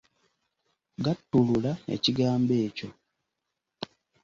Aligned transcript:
Gattulula 1.05 1.73
ekigambo 1.95 2.53
ekyo. 2.67 2.89